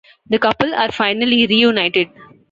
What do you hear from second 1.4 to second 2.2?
reunited.